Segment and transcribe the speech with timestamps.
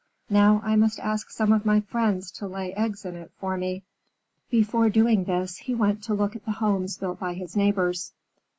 [0.31, 3.83] Now I must ask some of my friends to lay eggs in it for me."
[4.49, 8.11] Before doing this, he went to look at the homes built by his neighbors.